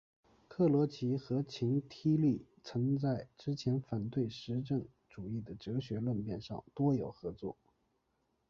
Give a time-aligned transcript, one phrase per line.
[0.47, 7.55] 克罗齐和秦梯利曾在之前反对实证主义的哲学论辩上多有合作。